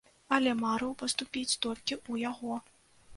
Але 0.35 0.53
марыў 0.61 0.95
паступіць 1.01 1.59
толькі 1.65 1.93
ў 2.11 2.25
яго. 2.31 2.57